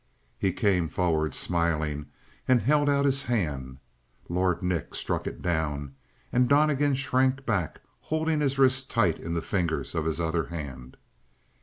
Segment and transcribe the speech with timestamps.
[0.39, 2.07] He came forward, smiling,
[2.47, 3.77] and held out his hand;
[4.29, 5.93] Lord Nick struck it down,
[6.33, 10.97] and Donnegan shrank back, holding his wrist tight in the fingers of his other hand.